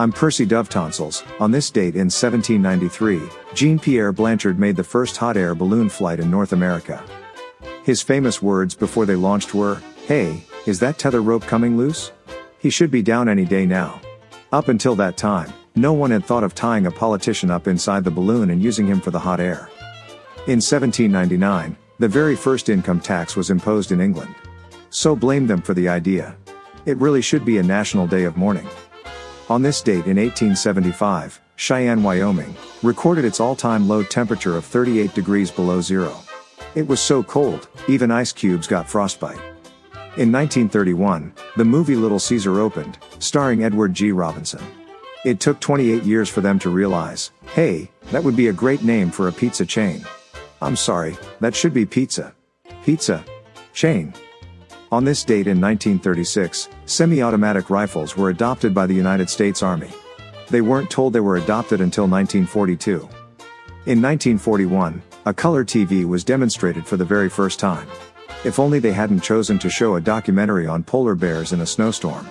[0.00, 1.22] I'm Percy Dove Tonsils.
[1.38, 3.22] On this date in 1793,
[3.54, 7.00] Jean Pierre Blanchard made the first hot air balloon flight in North America.
[7.84, 12.10] His famous words before they launched were, Hey, is that tether rope coming loose?
[12.58, 14.00] He should be down any day now.
[14.50, 18.10] Up until that time, no one had thought of tying a politician up inside the
[18.10, 19.70] balloon and using him for the hot air.
[20.48, 24.34] In 1799, the very first income tax was imposed in England.
[24.90, 26.36] So blame them for the idea.
[26.86, 28.66] It really should be a national day of mourning.
[29.50, 35.50] On this date in 1875, Cheyenne, Wyoming, recorded its all-time low temperature of 38 degrees
[35.50, 36.14] below zero.
[36.74, 39.40] It was so cold, even ice cubes got frostbite.
[40.18, 44.12] In 1931, the movie Little Caesar opened, starring Edward G.
[44.12, 44.62] Robinson.
[45.24, 49.10] It took 28 years for them to realize, hey, that would be a great name
[49.10, 50.04] for a pizza chain.
[50.60, 52.34] I'm sorry, that should be pizza.
[52.84, 53.24] Pizza.
[53.72, 54.12] Chain.
[54.90, 59.90] On this date in 1936, semi-automatic rifles were adopted by the United States Army.
[60.48, 62.94] They weren't told they were adopted until 1942.
[63.84, 67.86] In 1941, a color TV was demonstrated for the very first time.
[68.44, 72.26] If only they hadn't chosen to show a documentary on polar bears in a snowstorm.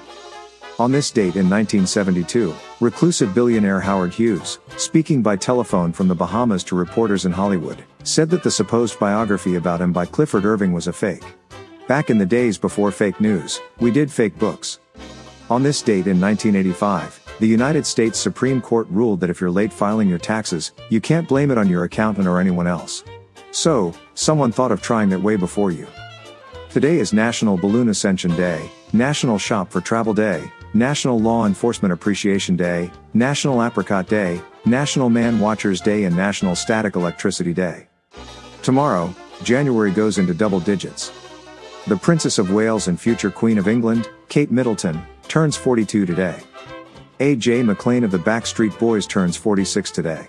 [0.79, 6.63] On this date in 1972, reclusive billionaire Howard Hughes, speaking by telephone from the Bahamas
[6.65, 10.87] to reporters in Hollywood, said that the supposed biography about him by Clifford Irving was
[10.87, 11.23] a fake.
[11.87, 14.79] Back in the days before fake news, we did fake books.
[15.49, 19.71] On this date in 1985, the United States Supreme Court ruled that if you're late
[19.71, 23.05] filing your taxes, you can't blame it on your accountant or anyone else.
[23.51, 25.87] So, someone thought of trying that way before you.
[26.69, 32.57] Today is National Balloon Ascension Day, National Shop for Travel Day, National Law Enforcement Appreciation
[32.57, 37.87] Day, National Apricot Day, National Man Watchers Day and National Static Electricity Day.
[38.61, 41.13] Tomorrow, January goes into double digits.
[41.87, 46.37] The Princess of Wales and future Queen of England, Kate Middleton, turns 42 today.
[47.21, 47.63] A.J.
[47.63, 50.27] McLean of the Backstreet Boys turns 46 today.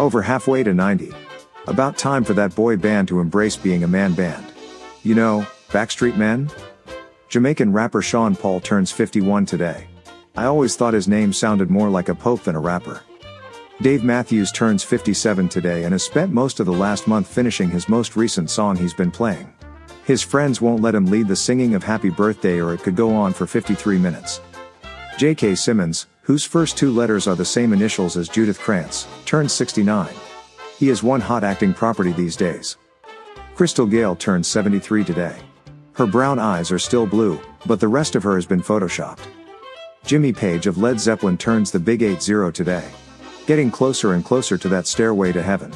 [0.00, 1.12] Over halfway to 90.
[1.68, 4.52] About time for that boy band to embrace being a man band.
[5.04, 6.50] You know, Backstreet Men?
[7.28, 9.86] Jamaican rapper Sean Paul turns 51 today.
[10.36, 13.00] I always thought his name sounded more like a pope than a rapper.
[13.80, 17.88] Dave Matthews turns 57 today and has spent most of the last month finishing his
[17.88, 19.52] most recent song he's been playing.
[20.06, 23.12] His friends won't let him lead the singing of Happy Birthday or it could go
[23.12, 24.40] on for 53 minutes.
[25.18, 25.56] J.K.
[25.56, 30.14] Simmons, whose first two letters are the same initials as Judith Krantz, turns 69.
[30.78, 32.76] He is one hot acting property these days.
[33.56, 35.36] Crystal Gayle turns 73 today.
[35.94, 39.26] Her brown eyes are still blue, but the rest of her has been photoshopped.
[40.04, 42.88] Jimmy Page of Led Zeppelin turns the big 8-0 today.
[43.48, 45.72] Getting closer and closer to that stairway to heaven.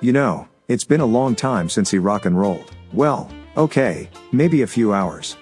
[0.00, 2.72] You know, it's been a long time since he rock and rolled.
[2.94, 5.34] Well, Okay, maybe a few hours.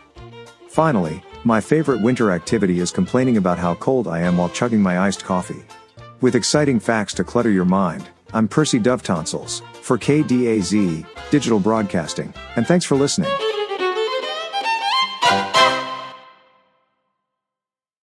[0.69, 5.01] Finally, my favorite winter activity is complaining about how cold I am while chugging my
[5.01, 5.65] iced coffee.
[6.21, 12.33] With exciting facts to clutter your mind, I'm Percy Dove Tonsils, for KDAZ, Digital Broadcasting,
[12.55, 13.33] and thanks for listening.